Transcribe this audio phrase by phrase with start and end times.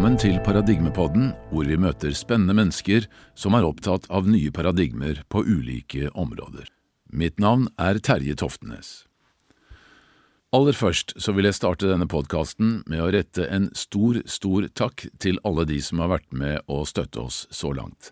[0.00, 3.04] Velkommen til Paradigmepodden, hvor vi møter spennende mennesker
[3.36, 6.70] som er opptatt av nye paradigmer på ulike områder.
[7.12, 9.04] Mitt navn er Terje Toftenes.
[10.56, 15.04] Aller først så vil jeg starte denne podkasten med å rette en stor, stor takk
[15.20, 18.08] til alle de som har vært med å støtte oss så langt.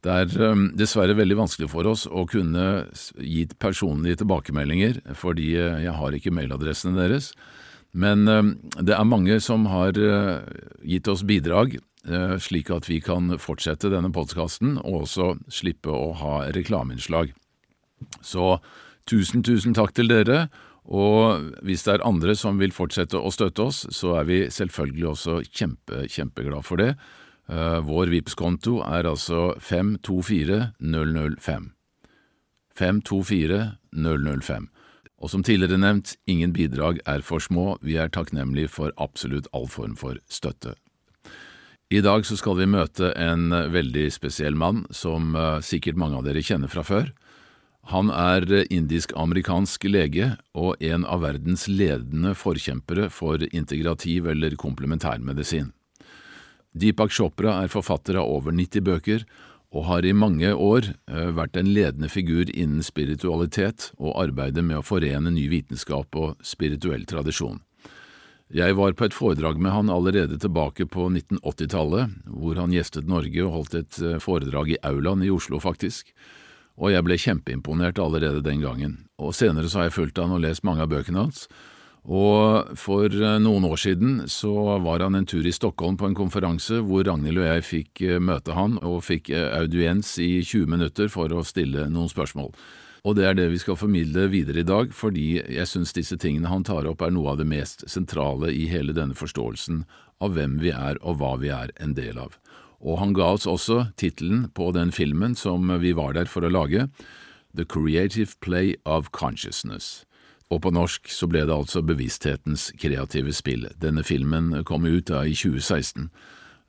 [0.00, 2.86] Det er dessverre veldig vanskelig for oss å kunne
[3.20, 7.34] gi personlige tilbakemeldinger, fordi uh, jeg har ikke mailadressene deres.
[7.96, 10.44] Men um, det er mange som har uh,
[10.84, 16.12] gitt oss bidrag, uh, slik at vi kan fortsette denne podkasten og også slippe å
[16.20, 17.32] ha reklameinnslag.
[18.20, 18.58] Så
[19.08, 20.48] tusen, tusen takk til dere.
[20.88, 25.06] Og hvis det er andre som vil fortsette å støtte oss, så er vi selvfølgelig
[25.10, 26.94] også kjempe, kjempeglad for det.
[27.84, 31.72] Vår Vipps-konto er altså 524005.
[32.78, 34.68] 524005.
[35.18, 39.66] Og som tidligere nevnt, ingen bidrag er for små, vi er takknemlige for absolutt all
[39.70, 40.76] form for støtte.
[41.90, 46.26] I dag så skal vi møte en veldig spesiell mann som uh, sikkert mange av
[46.26, 47.10] dere kjenner fra før.
[47.88, 55.70] Han er indisk-amerikansk lege og en av verdens ledende forkjempere for integrativ eller komplementærmedisin.
[56.76, 59.24] Deepak Chopra er forfatter av over 90 bøker
[59.74, 64.80] og har i mange år eh, vært en ledende figur innen spiritualitet og arbeidet med
[64.80, 67.60] å forene ny vitenskap og spirituell tradisjon.
[68.48, 73.42] Jeg var på et foredrag med han allerede tilbake på 1980-tallet, hvor han gjestet Norge
[73.44, 76.14] og holdt et eh, foredrag i aulaen i Oslo, faktisk,
[76.78, 80.44] og jeg ble kjempeimponert allerede den gangen, og senere så har jeg fulgt han og
[80.46, 81.44] lest mange av bøkene hans,
[82.08, 86.16] og for eh, noen år siden så var han en tur i Stockholm på en
[86.16, 90.72] konferanse hvor Ragnhild og jeg fikk eh, møte han og fikk eh, audiens i 20
[90.72, 92.54] minutter for å stille noen spørsmål.
[93.04, 96.48] Og det er det vi skal formidle videre i dag, fordi jeg syns disse tingene
[96.48, 99.84] han tar opp er noe av det mest sentrale i hele denne forståelsen
[100.24, 102.40] av hvem vi er og hva vi er en del av.
[102.80, 106.52] Og han ga oss også tittelen på den filmen som vi var der for å
[106.52, 106.88] lage,
[107.52, 110.07] The Creative Play of Consciousness
[110.48, 113.66] og på norsk så ble det altså Bevissthetens kreative spill.
[113.80, 116.08] Denne filmen kom ut da i 2016,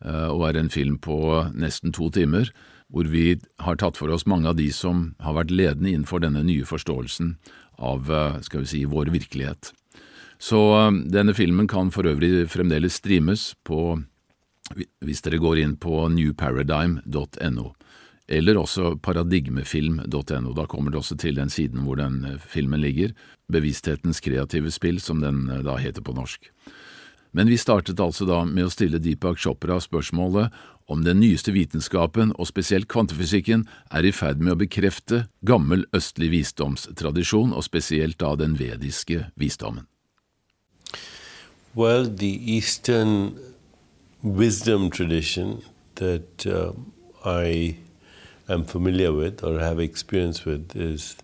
[0.06, 1.19] eh, og er en film på
[1.56, 2.51] nesten to timer,
[2.89, 6.44] hvor vi har tatt for oss mange av de som har vært ledende innenfor denne
[6.44, 7.38] nye forståelsen
[7.78, 9.72] av, eh, skal vi si, vår virkelighet.
[10.39, 14.01] Så eh, denne filmen kan for øvrig fremdeles streames på,
[14.75, 17.72] hvis dere går inn på newparadigm.no
[18.29, 20.53] eller også paradigmefilm.no.
[20.53, 23.16] Da kommer det også til den siden hvor den eh, filmen ligger,
[23.50, 26.51] Bevissthetens kreative spill, som den eh, da heter på norsk.
[27.34, 30.53] Men vi startet altså da med å stille Deepak Chopra spørsmålet
[30.89, 36.31] om den nyeste vitenskapen, og spesielt kvantefysikken, er i ferd med å bekrefte gammel østlig
[36.34, 39.85] visdomstradisjon, og spesielt da den vediske visdommen.
[41.75, 43.38] Well, the Eastern
[44.23, 45.62] wisdom tradition
[45.95, 46.73] that uh,
[47.23, 47.78] I
[48.49, 51.15] am familiar with or have experience with is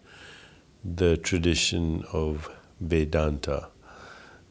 [0.84, 2.50] the tradition of
[2.80, 3.70] Vedanta,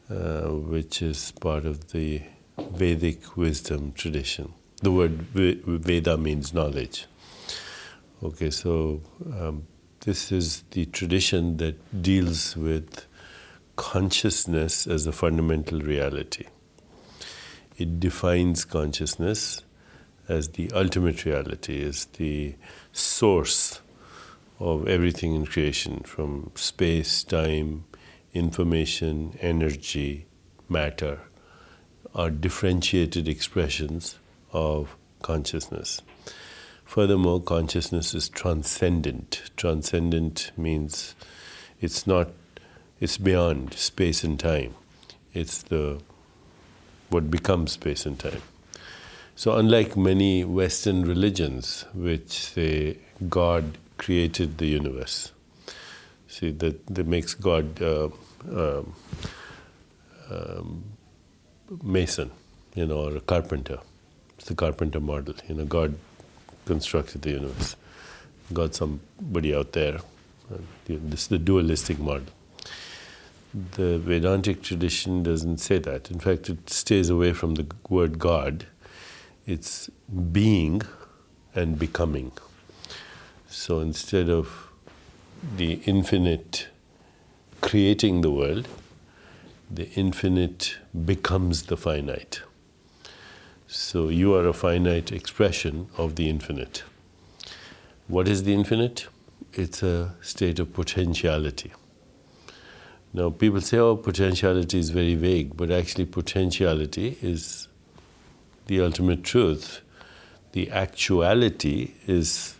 [0.09, 2.21] uh, which is part of the
[2.57, 4.53] Vedic wisdom tradition.
[4.81, 7.05] The word Veda means knowledge.
[8.23, 9.01] Okay, so
[9.33, 9.67] um,
[10.01, 13.05] this is the tradition that deals with
[13.75, 16.45] consciousness as a fundamental reality.
[17.77, 19.64] It defines consciousness
[20.27, 22.55] as the ultimate reality, as the
[22.91, 23.81] source
[24.59, 27.85] of everything in creation from space, time,
[28.33, 30.25] information, energy,
[30.69, 31.19] matter
[32.13, 34.17] are differentiated expressions
[34.53, 36.01] of consciousness.
[36.85, 39.51] Furthermore, consciousness is transcendent.
[39.57, 41.15] Transcendent means
[41.81, 42.29] it's not,
[42.99, 44.75] it's beyond space and time.
[45.33, 46.01] It's the
[47.09, 48.41] what becomes space and time.
[49.37, 52.97] So, unlike many Western religions, which say
[53.27, 55.33] God created the universe,
[56.29, 58.09] see that, that makes God uh,
[58.49, 58.95] um,
[60.31, 60.83] um,
[61.83, 62.31] mason,
[62.75, 63.79] you know, or a carpenter.
[64.37, 65.35] It's the carpenter model.
[65.49, 65.95] You know, God
[66.65, 67.75] constructed the universe.
[68.53, 69.99] God, somebody out there.
[70.87, 72.27] This is the dualistic model.
[73.53, 76.09] The Vedantic tradition doesn't say that.
[76.09, 78.67] In fact, it stays away from the word God
[79.45, 79.89] it's
[80.31, 80.81] being
[81.53, 82.31] and becoming.
[83.47, 84.69] So instead of
[85.57, 86.67] the infinite
[87.61, 88.67] creating the world,
[89.69, 92.41] the infinite becomes the finite.
[93.67, 96.83] So you are a finite expression of the infinite.
[98.07, 99.07] What is the infinite?
[99.53, 101.73] It's a state of potentiality.
[103.13, 107.67] Now, people say, oh, potentiality is very vague, but actually, potentiality is
[108.67, 109.81] the ultimate truth,
[110.51, 112.55] the actuality is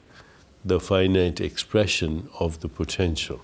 [0.64, 3.42] the finite expression of the potential.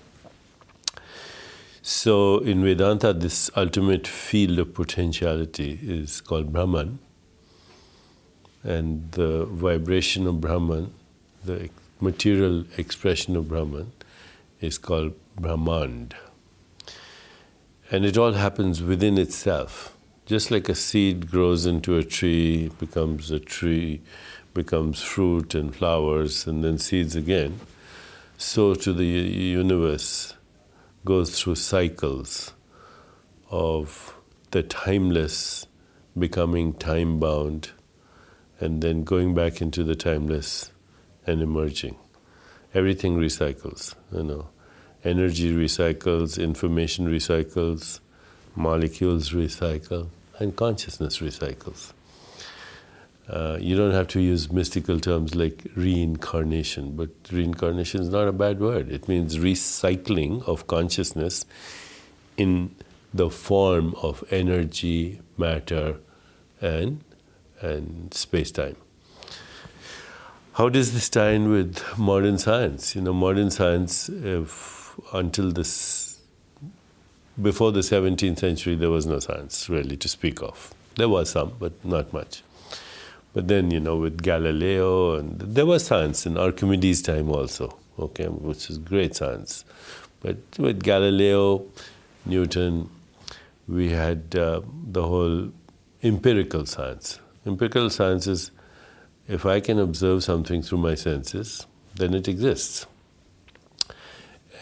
[1.82, 7.00] So in Vedanta, this ultimate field of potentiality is called Brahman.
[8.62, 10.94] And the vibration of Brahman,
[11.44, 11.70] the
[12.00, 13.92] material expression of Brahman,
[14.60, 16.14] is called Brahmand.
[17.90, 19.96] And it all happens within itself.
[20.24, 24.00] Just like a seed grows into a tree, becomes a tree,
[24.54, 27.60] becomes fruit and flowers, and then seeds again,
[28.38, 30.34] so to the universe
[31.04, 32.52] goes through cycles
[33.50, 34.14] of
[34.52, 35.66] the timeless
[36.18, 37.70] becoming time bound
[38.60, 40.70] and then going back into the timeless
[41.26, 41.96] and emerging.
[42.74, 44.48] Everything recycles, you know.
[45.04, 47.98] Energy recycles, information recycles,
[48.54, 50.08] molecules recycle,
[50.38, 51.92] and consciousness recycles.
[53.28, 58.32] Uh, you don't have to use mystical terms like reincarnation, but reincarnation is not a
[58.32, 58.90] bad word.
[58.90, 61.46] It means recycling of consciousness
[62.36, 62.74] in
[63.14, 65.96] the form of energy, matter,
[66.60, 67.04] and,
[67.60, 68.76] and space time.
[70.54, 72.94] How does this tie in with modern science?
[72.94, 76.11] You know, modern science, if, until this,
[77.40, 80.74] before the 17th century, there was no science really to speak of.
[80.96, 82.42] There was some, but not much.
[83.32, 88.26] But then, you know, with Galileo, and there was science in Archimedes' time also, okay,
[88.26, 89.64] which is great science.
[90.20, 91.64] But with Galileo,
[92.26, 92.90] Newton,
[93.66, 95.50] we had uh, the whole
[96.02, 97.20] empirical science.
[97.46, 98.50] Empirical science is
[99.26, 102.86] if I can observe something through my senses, then it exists.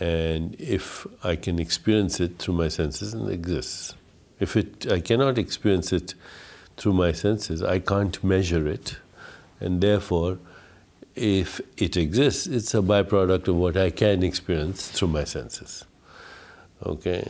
[0.01, 3.95] And if I can experience it through my senses, it exists.
[4.41, 6.15] If it, I cannot experience it
[6.79, 7.63] through my senses.
[7.63, 8.97] I can't measure it,
[9.61, 10.39] and therefore,
[11.15, 15.85] if it exists, it's a byproduct of what I can experience through my senses.
[16.87, 17.29] Okay?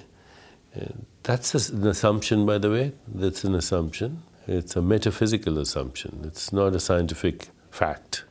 [0.72, 2.92] And that's an assumption, by the way.
[3.08, 4.22] That's an assumption.
[4.46, 6.20] It's a metaphysical assumption.
[6.24, 8.24] It's not a scientific fact.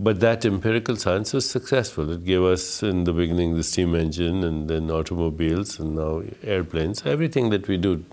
[0.00, 2.08] But that empirical science was successful.
[2.12, 7.04] It gave us, in the beginning, the steam engine, and then automobiles, and now airplanes.
[7.04, 8.04] Everything that we do,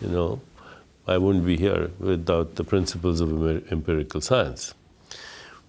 [0.00, 0.40] you know,
[1.06, 3.30] I wouldn't be here without the principles of
[3.70, 4.72] empirical science.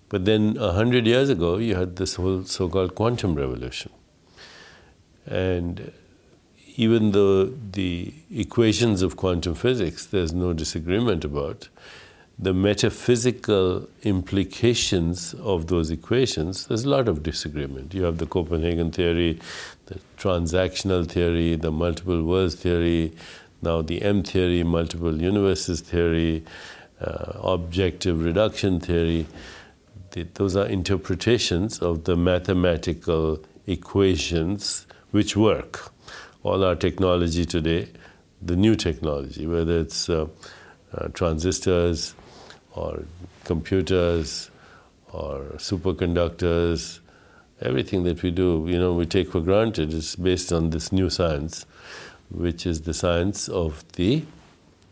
[0.07, 3.91] But then a hundred years ago, you had this whole so-called quantum revolution,
[5.25, 5.91] and
[6.77, 11.67] even though the equations of quantum physics, there's no disagreement about,
[12.39, 17.93] the metaphysical implications of those equations, there's a lot of disagreement.
[17.93, 19.39] You have the Copenhagen theory,
[19.87, 23.13] the transactional theory, the multiple worlds theory,
[23.61, 26.43] now, the M theory, multiple universes theory,
[27.01, 29.25] uh, objective reduction theory,
[30.11, 35.91] the, those are interpretations of the mathematical equations which work.
[36.43, 37.89] All our technology today,
[38.41, 40.27] the new technology, whether it's uh,
[40.93, 42.13] uh, transistors
[42.77, 43.03] or
[43.43, 44.51] computers
[45.11, 46.99] or superconductors,
[47.61, 51.09] everything that we do, you know, we take for granted is based on this new
[51.09, 51.65] science
[52.29, 54.23] which is the science of the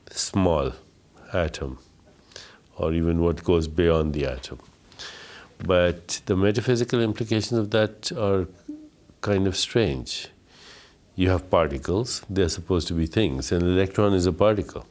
[0.09, 0.73] small
[1.33, 1.79] atom,
[2.77, 4.59] or even what goes beyond the atom.
[5.59, 8.47] But the metaphysical implications of that are
[9.21, 10.27] kind of strange.
[11.15, 13.51] You have particles, they're supposed to be things.
[13.51, 14.85] An electron is a particle.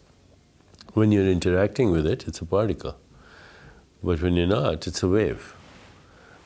[0.94, 2.96] When you're interacting with it, it's a particle.
[4.02, 5.54] But when you're not, it's a wave.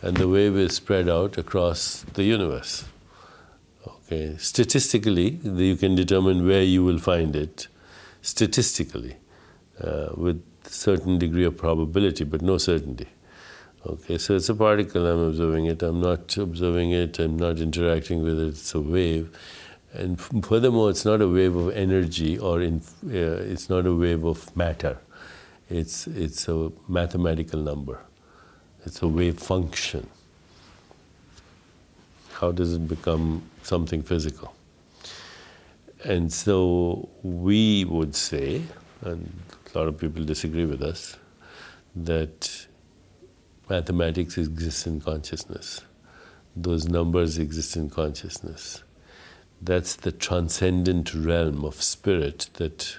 [0.03, 2.85] And the wave is spread out across the universe.
[3.87, 4.37] Okay.
[4.39, 7.69] Statistically, you can determine where you will find it
[8.23, 9.17] statistically
[9.83, 13.09] uh, with certain degree of probability, but no certainty.
[13.87, 18.23] Okay, so it's a particle, I'm observing it, I'm not observing it, I'm not interacting
[18.23, 19.31] with it, it's a wave.
[19.99, 24.25] And furthermore, it's not a wave of energy or in, uh, it's not a wave
[24.25, 24.97] of matter.
[25.69, 27.99] It's, it's a mathematical number,
[28.87, 30.09] it's a wave function.
[32.35, 34.55] How does it become something physical?
[36.05, 38.63] And so we would say,
[39.03, 39.33] and
[39.75, 41.17] a lot of people disagree with us,
[41.97, 42.69] that
[43.69, 45.81] mathematics exists in consciousness.
[46.55, 48.85] Those numbers exist in consciousness.
[49.61, 52.99] That's the transcendent realm of spirit that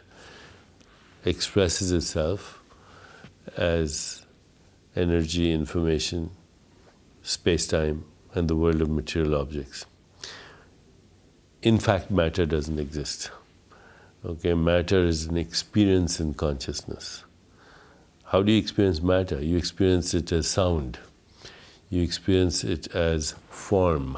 [1.25, 2.61] expresses itself
[3.55, 4.25] as
[4.95, 6.31] energy, information,
[7.21, 9.85] space time, and the world of material objects.
[11.61, 13.31] In fact, matter doesn't exist.
[14.25, 17.23] Okay, matter is an experience in consciousness.
[18.25, 19.41] How do you experience matter?
[19.41, 20.99] You experience it as sound,
[21.89, 24.17] you experience it as form,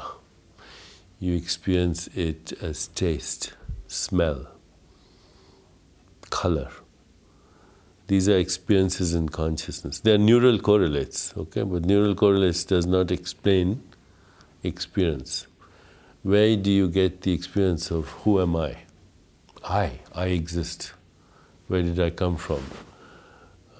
[1.22, 3.52] you experience it as taste,
[3.86, 4.48] smell,
[6.30, 6.68] color.
[8.08, 10.00] These are experiences in consciousness.
[10.00, 11.62] They are neural correlates, okay?
[11.62, 13.84] But neural correlates does not explain
[14.64, 15.46] experience.
[16.24, 18.78] Where do you get the experience of who am I?
[19.62, 20.92] I, I exist.
[21.68, 22.64] Where did I come from?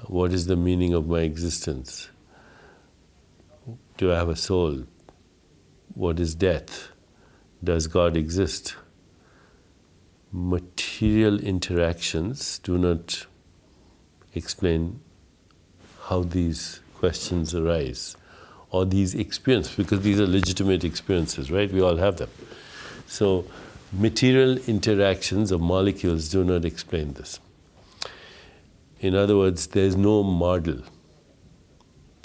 [0.06, 2.08] What is the meaning of my existence?
[3.96, 4.84] Do I have a soul?
[5.94, 6.91] What is death?
[7.64, 8.76] Does God exist?
[10.32, 13.26] Material interactions do not
[14.34, 15.00] explain
[16.04, 18.16] how these questions arise
[18.70, 21.70] or these experiences, because these are legitimate experiences, right?
[21.70, 22.30] We all have them.
[23.06, 23.44] So,
[23.92, 27.38] material interactions of molecules do not explain this.
[28.98, 30.80] In other words, there's no model,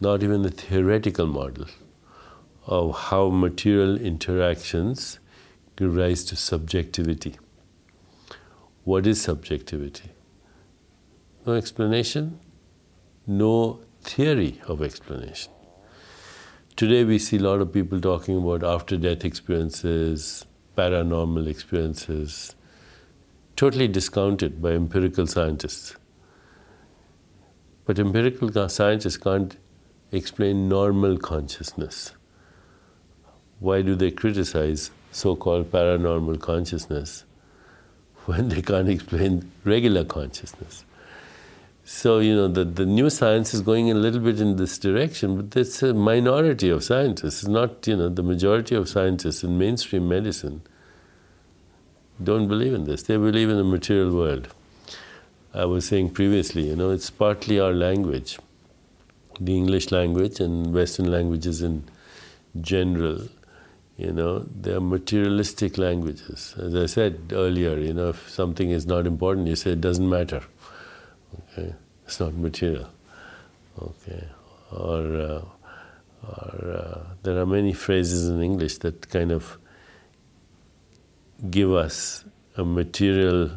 [0.01, 1.65] not even a theoretical model,
[2.65, 5.19] of how material interactions
[5.77, 7.35] give rise to subjectivity.
[8.83, 10.09] What is subjectivity?
[11.45, 12.39] No explanation,
[13.27, 15.51] no theory of explanation.
[16.75, 22.55] Today we see a lot of people talking about after death experiences, paranormal experiences,
[23.55, 25.95] totally discounted by empirical scientists.
[27.85, 29.57] But empirical scientists can't
[30.11, 32.13] explain normal consciousness.
[33.59, 37.23] Why do they criticize so called paranormal consciousness
[38.25, 40.83] when they can't explain regular consciousness?
[41.89, 45.37] So, you know, the, the new science is going a little bit in this direction,
[45.41, 47.43] but it's a minority of scientists.
[47.43, 50.63] It's not, you know, the majority of scientists in mainstream medicine
[52.21, 53.03] don't believe in this.
[53.03, 54.49] They believe in the material world.
[55.53, 58.37] I was saying previously, you know, it's partly our language,
[59.39, 61.85] the English language and Western languages in
[62.59, 63.29] general.
[63.97, 66.53] You know, they are materialistic languages.
[66.59, 70.07] As I said earlier, you know, if something is not important, you say it doesn't
[70.07, 70.43] matter.
[71.57, 71.73] Okay,
[72.05, 72.89] it's not material.
[73.81, 74.27] Okay,
[74.71, 75.41] or, uh,
[76.27, 79.57] or uh, there are many phrases in English that kind of
[81.49, 82.23] give us
[82.55, 83.49] a material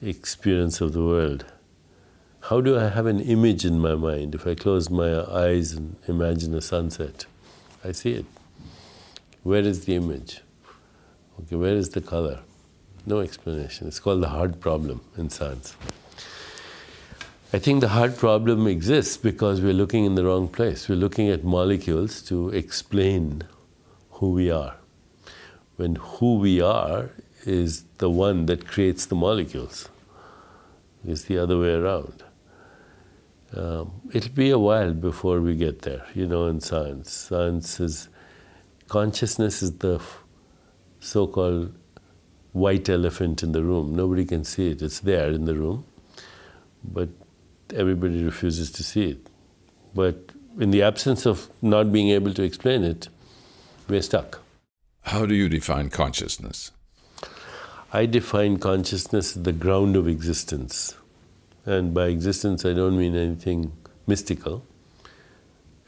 [0.00, 1.44] experience of the world.
[2.42, 5.96] How do I have an image in my mind if I close my eyes and
[6.06, 7.26] imagine a sunset?
[7.84, 8.26] I see it.
[9.46, 10.40] Where is the image?
[11.40, 12.40] Okay, where is the color?
[13.06, 13.86] No explanation.
[13.86, 15.76] It's called the hard problem in science.
[17.52, 20.88] I think the hard problem exists because we're looking in the wrong place.
[20.88, 23.44] We're looking at molecules to explain
[24.14, 24.74] who we are.
[25.76, 27.10] When who we are
[27.44, 29.88] is the one that creates the molecules.
[31.06, 32.24] It's the other way around.
[33.54, 37.12] Um, it'll be a while before we get there, you know, in science.
[37.12, 38.08] Science is,
[38.88, 40.00] consciousness is the
[41.00, 41.74] so called
[42.52, 43.94] white elephant in the room.
[43.94, 45.84] Nobody can see it, it's there in the room.
[46.82, 47.08] But
[47.74, 49.28] everybody refuses to see it.
[49.94, 53.08] But in the absence of not being able to explain it,
[53.88, 54.40] we're stuck.
[55.02, 56.72] How do you define consciousness?
[57.92, 60.94] I define consciousness as the ground of existence.
[61.64, 63.72] And by existence, I don't mean anything
[64.06, 64.64] mystical.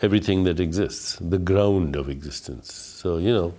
[0.00, 2.72] Everything that exists, the ground of existence.
[2.72, 3.54] So, you know,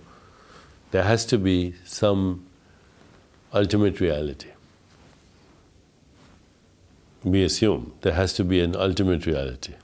[0.90, 2.46] there has to be some
[3.52, 4.50] ultimate reality
[7.22, 9.74] we assume there has to be an ultimate reality.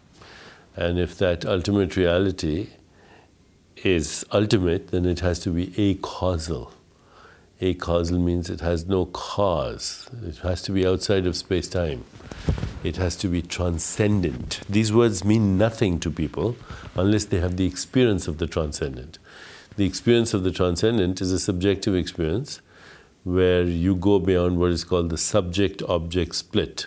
[0.74, 2.68] And if that ultimate reality
[3.84, 6.72] is ultimate, then it has to be acausal.
[7.60, 12.04] A causal means it has no cause, it has to be outside of space time,
[12.86, 14.60] it has to be transcendent.
[14.68, 16.56] These words mean nothing to people
[16.94, 19.18] unless they have the experience of the transcendent.
[19.76, 22.60] The experience of the transcendent is a subjective experience
[23.24, 26.86] where you go beyond what is called the subject object split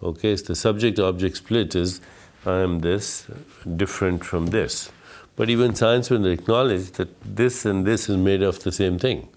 [0.00, 2.00] Okay, so the subject object split is
[2.46, 3.26] I am this,
[3.76, 4.92] different from this.
[5.34, 9.28] But even science will acknowledge that this and this is made of the same thing.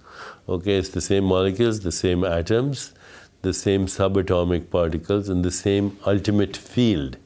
[0.47, 2.93] Okay, it's the same molecules, the same atoms,
[3.41, 7.17] the same subatomic particles, in the same ultimate field.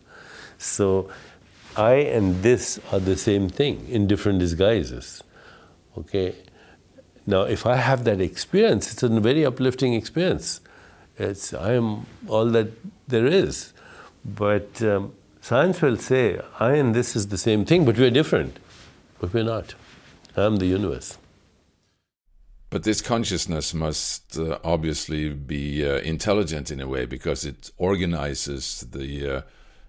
[0.58, 1.10] So
[1.76, 5.24] I and this are the same thing in different disguises.
[5.98, 6.36] Okay?
[7.28, 10.62] Now, if I have that experience, it's a very uplifting experience.
[11.18, 12.68] It's, I am all that
[13.08, 13.74] there is.
[14.24, 18.58] But um, science will say, I and this is the same thing, but we're different.
[19.20, 19.76] But we're not.
[20.36, 21.18] I'm the universe.
[22.76, 28.86] But this consciousness must uh, obviously be uh, intelligent in a way because it organizes
[28.92, 29.42] the uh,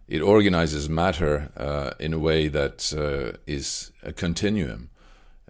[0.06, 4.90] it organizes matter uh, in a way that uh, is a continuum.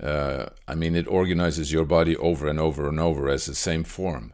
[0.02, 3.84] Uh, I mean, it organizes your body over and over and over as the same
[3.84, 4.32] form.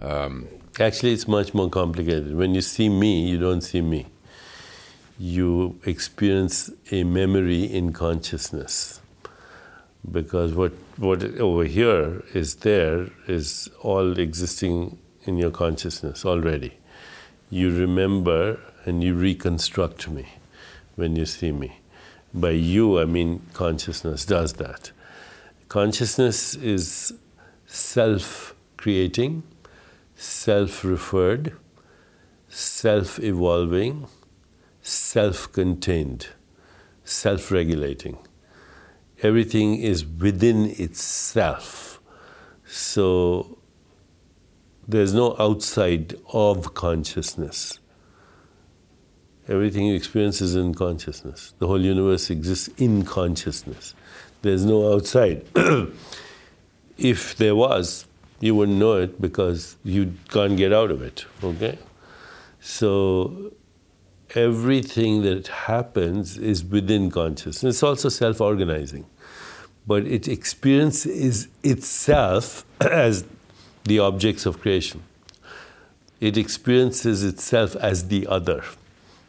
[0.00, 0.46] Um,
[0.78, 2.36] Actually, it's much more complicated.
[2.36, 4.06] When you see me, you don't see me.
[5.18, 8.97] You experience a memory in consciousness
[10.10, 16.74] because what what over here is there is all existing in your consciousness already.
[17.50, 20.26] You remember and you reconstruct me
[20.96, 21.80] when you see me.
[22.32, 24.92] By you, I mean consciousness does that.
[25.68, 27.14] Consciousness is
[27.66, 29.42] self creating,
[30.14, 31.56] self referred,
[32.48, 34.06] self evolving,
[34.82, 36.28] self contained,
[37.04, 38.18] self regulating
[39.22, 42.00] everything is within itself.
[42.66, 43.58] So
[44.86, 47.78] there's no outside of consciousness.
[49.48, 51.54] Everything you experience is in consciousness.
[51.58, 53.94] The whole universe exists in consciousness.
[54.42, 55.44] There's no outside.
[56.98, 58.06] if there was,
[58.40, 61.24] you wouldn't know it because you can't get out of it.
[61.42, 61.78] Okay?
[62.60, 63.52] So
[64.34, 67.76] everything that happens is within consciousness.
[67.76, 69.06] It's also self organizing.
[69.86, 73.24] But it experiences itself as
[73.84, 75.02] the objects of creation.
[76.20, 78.64] It experiences itself as the other.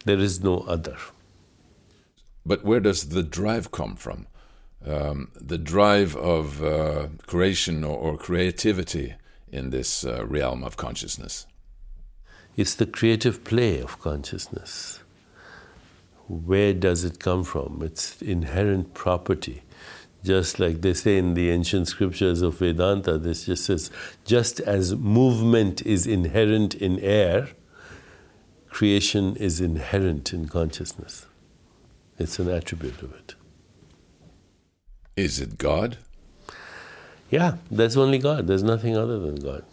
[0.06, 0.98] There is no other.
[2.46, 4.27] But where does the drive come from?
[4.86, 9.15] Um, the drive of uh, creation or, or, creativity
[9.51, 11.46] in this uh, realm of consciousness?
[12.58, 15.00] It's the creative play of consciousness.
[16.27, 17.82] Where does it come from?
[17.84, 19.63] It's inherent property.
[20.24, 23.89] Just like they say in the ancient scriptures of Vedanta, this just says,
[24.25, 27.50] just as movement is inherent in air,
[28.69, 31.26] creation is inherent in consciousness.
[32.17, 33.36] It's an attribute of it.
[35.15, 35.97] Is it God?
[37.30, 38.47] Yeah, there's only God.
[38.47, 39.63] There's nothing other than God.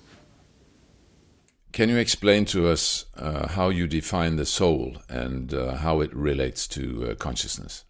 [1.77, 6.11] Can you explain to us uh, how you define the soul and uh, how it
[6.17, 7.85] relates to uh, consciousness?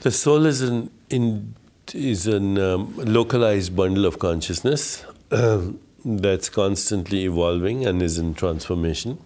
[0.00, 1.56] The soul is an in,
[1.92, 5.04] is an um, localized bundle of consciousness
[6.06, 9.18] that's constantly evolving and is in transformation,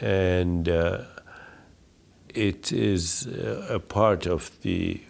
[0.00, 1.04] and uh,
[2.34, 5.00] it is uh, a part of the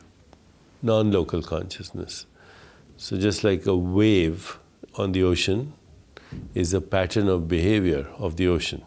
[0.83, 2.27] non-local consciousness.
[2.99, 4.59] So just like a wave
[4.97, 5.73] on the ocean
[6.55, 8.83] is a pattern of behavior of the ocean.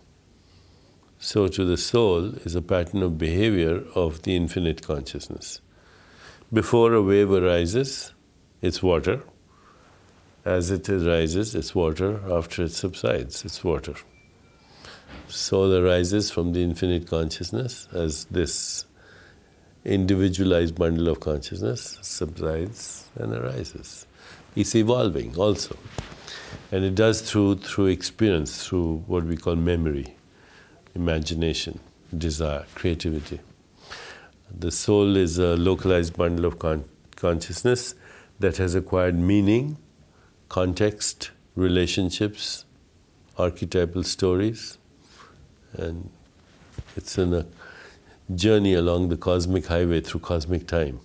[1.19, 5.61] So, to the soul is a pattern of behavior of the infinite consciousness.
[6.51, 8.13] Before a wave arises,
[8.61, 9.23] it's water.
[10.45, 12.19] As it arises, it's water.
[12.29, 13.95] After it subsides, it's water.
[15.27, 18.85] Soul arises from the infinite consciousness as this
[19.85, 24.05] individualized bundle of consciousness subsides and arises.
[24.55, 25.75] It's evolving also.
[26.71, 30.15] And it does through, through experience, through what we call memory,
[30.95, 31.79] imagination,
[32.17, 33.39] desire, creativity.
[34.55, 36.85] The soul is a localized bundle of con-
[37.15, 37.95] consciousness
[38.39, 39.77] that has acquired meaning,
[40.49, 42.65] context, relationships,
[43.37, 44.77] archetypal stories,
[45.73, 46.09] and
[46.95, 47.45] it's in a
[48.35, 50.99] journey along the cosmic highway through cosmic time.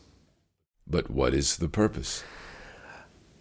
[0.86, 2.24] But what is the purpose?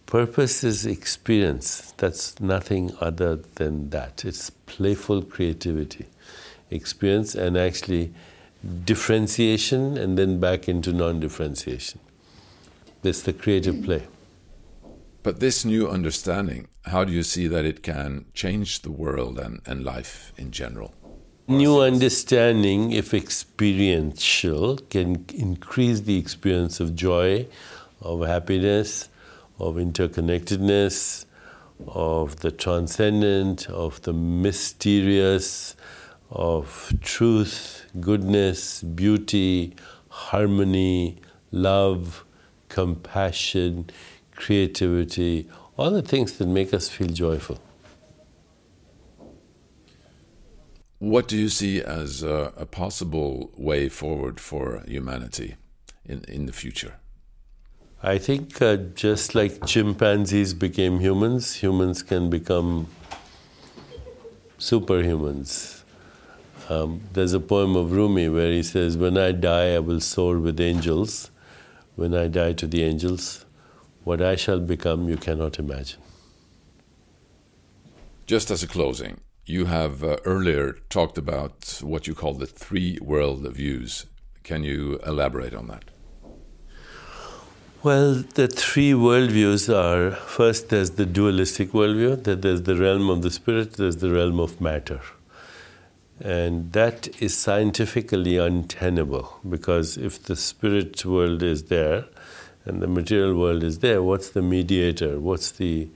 [0.08, 1.92] Purpose is experience.
[1.98, 4.24] That's nothing other than that.
[4.24, 6.06] It's playful creativity,
[6.70, 8.14] experience, and actually
[8.86, 12.00] differentiation, and then back into non differentiation.
[13.02, 13.84] That's the creative mm.
[13.84, 14.06] play.
[15.22, 19.60] But this new understanding, how do you see that it can change the world and,
[19.66, 20.94] and life in general?
[21.46, 27.46] New understanding, if experiential, can increase the experience of joy,
[28.00, 29.10] of happiness
[29.58, 31.26] of interconnectedness,
[31.86, 35.76] of the transcendent, of the mysterious,
[36.30, 39.74] of truth, goodness, beauty,
[40.08, 41.18] harmony,
[41.50, 42.24] love,
[42.68, 43.88] compassion,
[44.34, 47.58] creativity, all the things that make us feel joyful.
[50.98, 55.54] What do you see as a, a possible way forward for humanity
[56.04, 56.94] in, in the future?
[58.02, 62.86] I think uh, just like chimpanzees became humans, humans can become
[64.56, 65.82] superhumans.
[66.68, 70.38] Um, there's a poem of Rumi where he says, When I die, I will soar
[70.38, 71.32] with angels.
[71.96, 73.44] When I die to the angels,
[74.04, 76.00] what I shall become, you cannot imagine.
[78.26, 82.96] Just as a closing, you have uh, earlier talked about what you call the three
[83.00, 84.06] world views.
[84.44, 85.97] Can you elaborate on that?
[87.80, 93.22] Well, the three worldviews are first, there's the dualistic worldview, that there's the realm of
[93.22, 95.00] the spirit, there's the realm of matter.
[96.20, 102.06] And that is scientifically untenable because if the spirit world is there
[102.64, 105.20] and the material world is there, what's the mediator?
[105.20, 105.88] What's the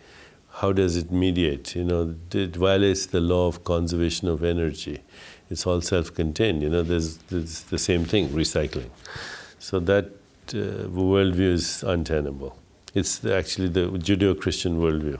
[0.58, 1.74] how does it mediate?
[1.74, 5.02] You know, it violates the law of conservation of energy.
[5.50, 6.62] It's all self-contained.
[6.62, 8.90] You know, there's, there's the same thing, recycling.
[9.58, 12.56] So that uh, worldview is untenable.
[12.94, 15.18] It's actually the Judeo-Christian worldview.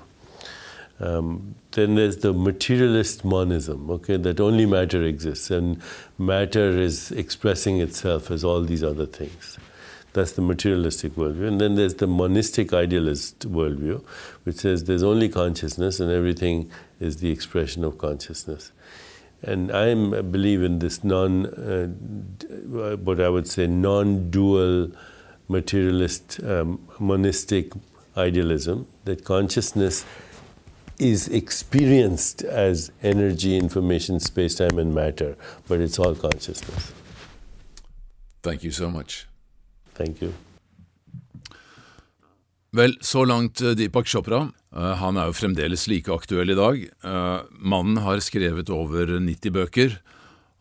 [1.00, 5.80] Um, then there's the materialist monism, okay, that only matter exists and
[6.18, 9.58] matter is expressing itself as all these other things.
[10.12, 11.48] That's the materialistic worldview.
[11.48, 14.04] And then there's the monistic idealist worldview,
[14.44, 18.70] which says there's only consciousness and everything is the expression of consciousness.
[19.42, 24.92] And I believe in this non, uh, what I would say, non dual
[25.48, 27.72] materialist um, monistic
[28.16, 30.04] idealism, that consciousness
[30.98, 36.92] is experienced as energy, information, space, time, and matter, but it's all consciousness.
[38.42, 39.26] Thank you so much.
[39.94, 40.32] Thank you.
[42.72, 44.52] Vel, så langt eh, Deepak Chopra.
[44.72, 46.76] Uh, han er jo fremdeles like aktuell i dag.
[47.04, 49.90] Uh, mannen har skrevet over 90 bøker.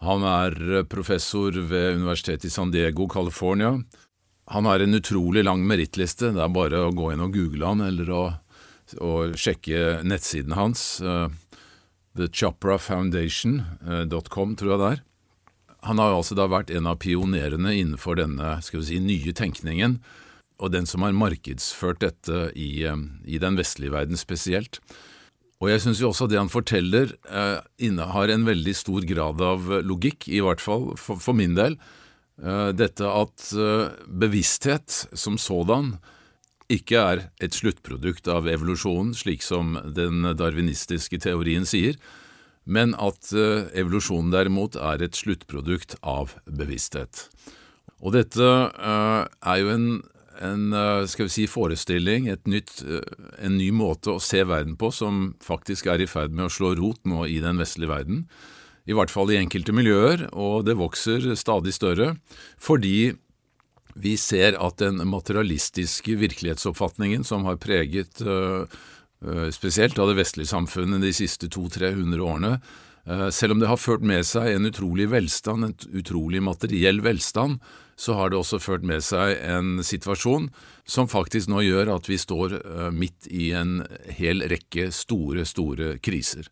[0.02, 3.84] Han er professor ved Universitetet i San Diego, California.
[4.52, 6.32] Han har en utrolig lang merittliste.
[6.36, 8.34] Det er bare å gå inn og google han, eller å,
[8.98, 11.02] å sjekke nettsiden hans.
[12.18, 15.00] TheChopraFoundation.com, tror jeg det er.
[15.88, 19.92] Han har altså da vært en av pionerene innenfor denne skal vi si, nye tenkningen,
[20.62, 24.80] og den som har markedsført dette i, eh, i den vestlige verden spesielt.
[25.62, 29.68] Og jeg syns jo også det han forteller eh, innehar en veldig stor grad av
[29.86, 31.78] logikk, i hvert fall for, for min del.
[32.42, 35.96] Eh, dette at eh, bevissthet som sådan
[36.72, 42.00] ikke er et sluttprodukt av evolusjonen, slik som den darwinistiske teorien sier,
[42.66, 47.28] men at eh, evolusjonen derimot er et sluttprodukt av bevissthet.
[48.02, 49.84] Og dette uh, er jo en,
[50.44, 53.02] en uh, skal vi si, forestilling, nytt, uh,
[53.42, 56.74] en ny måte å se verden på, som faktisk er i ferd med å slå
[56.80, 58.24] rot nå i den vestlige verden.
[58.90, 62.16] I hvert fall i enkelte miljøer, og det vokser stadig større,
[62.58, 63.14] fordi
[64.02, 68.24] vi ser at den materialistiske virkelighetsoppfatningen som har preget
[69.22, 72.56] Eh, spesielt av det vestlige samfunnet de siste 200-300 årene,
[73.06, 77.60] eh, selv om det har ført med seg en utrolig velstand, en utrolig materiell velstand,
[78.02, 80.50] så har det også ført med seg en situasjon
[80.90, 83.84] som faktisk nå gjør at vi står eh, midt i en
[84.18, 86.50] hel rekke store, store kriser.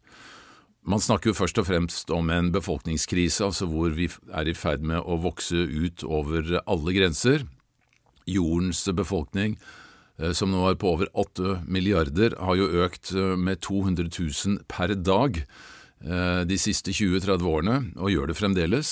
[0.89, 4.85] Man snakker jo først og fremst om en befolkningskrise, altså hvor vi er i ferd
[4.85, 7.43] med å vokse ut over alle grenser.
[8.29, 9.57] Jordens befolkning
[10.19, 14.63] Eh, som nå er på over 8 milliarder, har jo økt eh, med 200 000
[14.67, 15.43] per dag
[15.99, 18.91] de siste 20-30 årene, og gjør det fremdeles.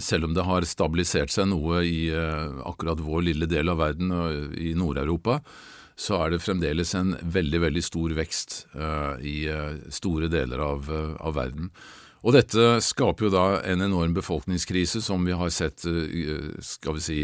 [0.00, 4.12] Selv om det har stabilisert seg noe i akkurat vår lille del av verden,
[4.58, 5.40] i Nord-Europa,
[6.00, 8.54] så er det fremdeles en veldig, veldig stor vekst
[9.24, 9.36] i
[9.92, 11.72] store deler av, av verden.
[12.20, 17.04] Og dette skaper jo da en enorm befolkningskrise som vi har sett eh, skal vi
[17.04, 17.20] si,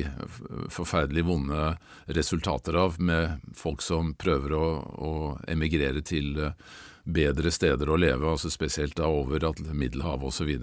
[0.73, 1.75] forferdelig vonde
[2.16, 4.66] resultater av, med folk som prøver å,
[4.97, 5.12] å
[5.53, 6.55] emigrere til eh,
[7.05, 9.45] bedre steder å leve, altså spesielt da over
[9.77, 10.57] Middelhavet osv.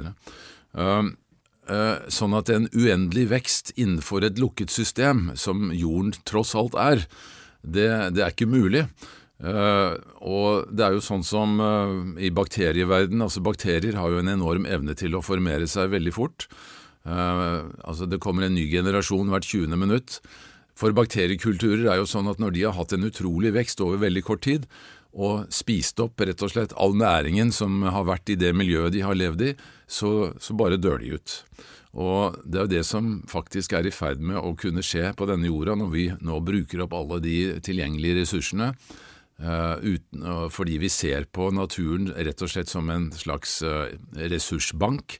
[1.63, 7.05] Uh, sånn at en uendelig vekst innenfor et lukket system, som jorden tross alt er,
[7.63, 8.83] det, det er ikke mulig.
[9.43, 14.31] Uh, og det er jo sånn som uh, i bakterieverden, altså bakterier har jo en
[14.31, 16.47] enorm evne til å formere seg veldig fort.
[17.03, 19.75] Uh, altså Det kommer en ny generasjon hvert 20.
[19.79, 20.19] minutt.
[20.79, 24.23] For bakteriekulturer er jo sånn at når de har hatt en utrolig vekst over veldig
[24.25, 24.65] kort tid,
[25.13, 29.05] og spist opp rett og slett all næringen som har vært i det miljøet de
[29.05, 29.53] har levd i,
[29.85, 31.37] så, så bare dør de ut.
[31.93, 35.27] Og det er jo det som faktisk er i ferd med å kunne skje på
[35.29, 38.73] denne jorda, når vi nå bruker opp alle de tilgjengelige ressursene
[39.41, 43.89] Uh, uten, uh, fordi vi ser på naturen rett og slett som en slags uh,
[44.13, 45.17] ressursbank,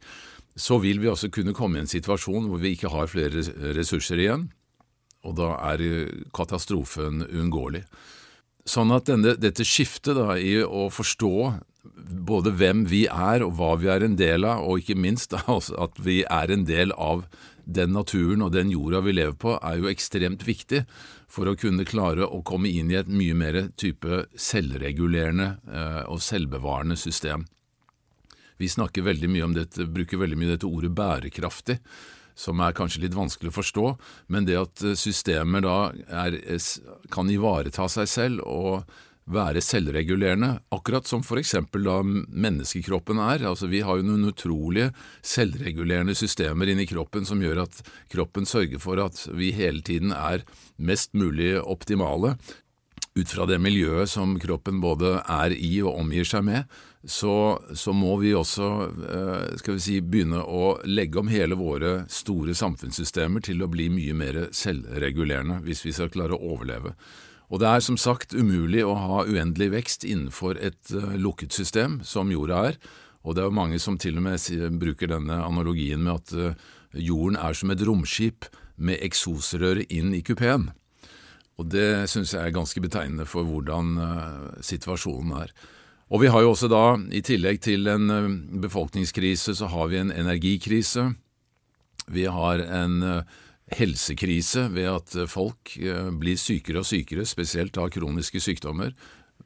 [0.55, 3.41] så vil vi også kunne komme i en situasjon hvor vi ikke har flere
[3.73, 4.45] ressurser igjen,
[5.25, 5.83] og da er
[6.35, 7.81] katastrofen uunngåelig.
[8.63, 11.33] Sånn at denne, dette skiftet da, i å forstå
[12.23, 15.41] både hvem vi er og hva vi er en del av, og ikke minst da,
[15.83, 17.25] at vi er en del av
[17.63, 20.83] den naturen og den jorda vi lever på, er jo ekstremt viktig
[21.31, 26.21] for å kunne klare å komme inn i et mye mer type selvregulerende eh, og
[26.23, 27.47] selvbevarende system.
[28.61, 31.79] Vi snakker veldig mye om dette, bruker veldig mye dette ordet bærekraftig,
[32.35, 33.87] som er kanskje litt vanskelig å forstå,
[34.33, 35.77] men det at systemer da
[36.25, 36.39] er,
[37.13, 38.93] kan ivareta seg selv og
[39.31, 43.45] være selvregulerende, akkurat som for eksempel da menneskekroppen er.
[43.47, 44.91] Altså Vi har jo noen utrolige
[45.23, 47.79] selvregulerende systemer inni kroppen som gjør at
[48.11, 50.43] kroppen sørger for at vi hele tiden er
[50.77, 52.35] mest mulig optimale.
[53.13, 56.65] Ut fra det miljøet som kroppen både er i og omgir seg med,
[57.05, 58.67] så, så må vi også
[59.11, 63.89] eh, skal vi si, begynne å legge om hele våre store samfunnssystemer til å bli
[63.91, 66.93] mye mer selvregulerende hvis vi skal klare å overleve.
[67.51, 71.99] Og det er som sagt umulig å ha uendelig vekst innenfor et uh, lukket system,
[72.07, 72.79] som jorda er.
[73.27, 76.71] Og det er jo mange som til og med bruker denne analogien med at uh,
[76.95, 78.47] jorden er som et romskip
[78.79, 80.71] med eksosrøret inn i kupeen.
[81.59, 83.91] Og det syns jeg er ganske betegnende for hvordan
[84.65, 85.51] situasjonen er.
[86.13, 88.05] Og vi har jo også da, i tillegg til en
[88.61, 91.07] befolkningskrise, så har vi en energikrise.
[92.05, 93.23] Vi har en
[93.71, 98.93] helsekrise ved at folk eh, blir sykere og sykere, spesielt av kroniske sykdommer,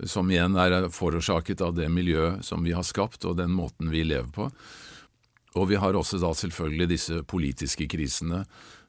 [0.06, 4.04] som igjen er forårsaket av det miljøet som vi har skapt og den måten vi
[4.06, 4.50] lever på.
[5.58, 8.44] Og vi har også da selvfølgelig disse politiske krisene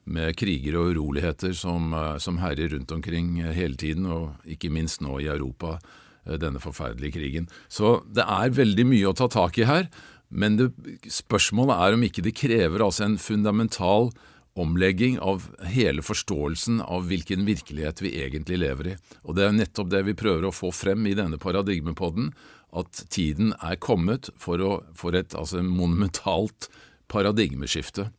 [0.09, 5.01] med kriger og uroligheter som, eh, som herjer rundt omkring hele tiden, og ikke minst
[5.01, 7.49] nå i Europa, eh, denne forferdelige krigen.
[7.71, 9.89] Så det er veldig mye å ta tak i her,
[10.29, 10.69] men det,
[11.09, 14.11] spørsmålet er om ikke det krever altså en fundamental
[14.59, 18.95] omlegging av hele forståelsen av hvilken virkelighet vi egentlig lever i.
[19.23, 22.33] Og det er nettopp det vi prøver å få frem i denne paradigmepodden,
[22.69, 26.69] at tiden er kommet for, å, for et altså monumentalt
[27.09, 28.09] paradigmeskifte.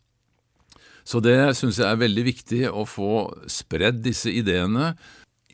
[1.07, 3.13] Så det syns jeg er veldig viktig å få
[3.51, 4.93] spredd disse ideene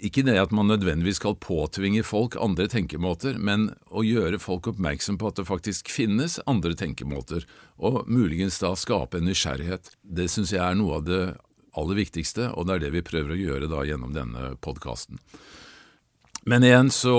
[0.04, 5.18] ikke det at man nødvendigvis skal påtvinge folk andre tenkemåter, men å gjøre folk oppmerksom
[5.20, 9.92] på at det faktisk finnes andre tenkemåter, og muligens da skape en nysgjerrighet.
[10.02, 11.22] Det syns jeg er noe av det
[11.76, 15.20] aller viktigste, og det er det vi prøver å gjøre da gjennom denne podkasten.
[16.46, 17.16] Men igjen så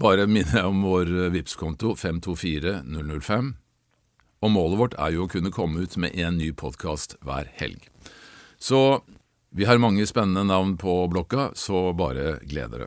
[0.00, 3.54] bare minner jeg om vår vips konto 524005,
[4.38, 7.88] og målet vårt er jo å kunne komme ut med en ny podkast hver helg.
[8.60, 9.00] Så
[9.58, 12.86] vi har mange spennende navn på blokka, så bare gled dere.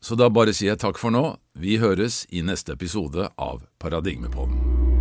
[0.00, 1.24] Så da bare sier jeg takk for nå.
[1.58, 4.95] Vi høres i neste episode av Paradigmepodden.